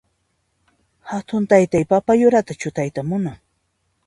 Hatun 1.11 1.43
taytay 1.51 1.83
papa 1.93 2.13
yuranta 2.21 2.53
chutayta 2.61 3.01
munan. 3.09 3.37